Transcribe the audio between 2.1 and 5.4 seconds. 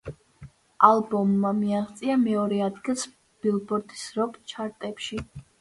მეორე ადგილს ბილბორდის როკ ჩარტებში.